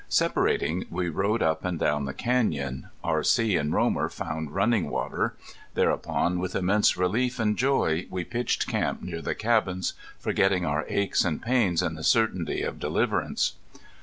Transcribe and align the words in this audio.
Separating 0.09 0.85
we 0.89 1.09
rode 1.09 1.43
up 1.43 1.63
and 1.63 1.77
down 1.77 2.05
the 2.05 2.13
canyon. 2.15 2.89
R.C. 3.03 3.55
and 3.55 3.71
Romer 3.71 4.09
found 4.09 4.49
running 4.49 4.89
water. 4.89 5.35
Thereupon 5.75 6.39
with 6.39 6.55
immense 6.55 6.97
relief 6.97 7.37
and 7.39 7.55
joy 7.55 8.07
we 8.09 8.23
pitched 8.23 8.65
camp 8.65 9.03
near 9.03 9.21
the 9.21 9.35
cabins, 9.35 9.93
forgetting 10.17 10.65
our 10.65 10.85
aches 10.87 11.23
and 11.23 11.39
pains 11.39 11.83
in 11.83 11.93
the 11.93 12.03
certainty 12.03 12.63
of 12.63 12.79
deliverance. 12.79 13.53